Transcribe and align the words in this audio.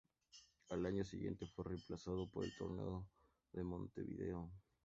Al 0.69 0.83
año 0.87 1.03
siguiente 1.03 1.45
fue 1.45 1.63
reemplazado 1.63 2.27
por 2.27 2.43
el 2.43 2.57
Torneo 2.57 3.07
de 3.53 3.61
Montevideo. 3.63 4.51